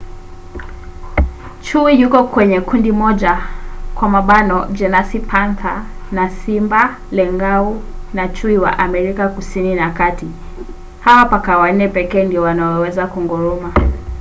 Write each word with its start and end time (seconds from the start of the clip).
chui 1.61 1.99
yuko 2.01 2.23
kwenye 2.23 2.61
kundi 2.61 2.91
moja 2.91 3.39
jenasi 4.73 5.19
panther 5.19 5.83
na 6.11 6.29
simba 6.29 6.97
lengau 7.11 7.83
na 8.13 8.27
chui 8.29 8.57
wa 8.57 8.79
america 8.79 9.21
ya 9.23 9.29
kusini 9.29 9.75
na 9.75 9.91
kati. 9.91 10.27
hawa 11.03 11.25
paka 11.25 11.57
wanne 11.57 11.87
pekee 11.87 12.23
ndio 12.23 12.41
wanaoweza 12.41 13.07
kunguruma 13.07 13.73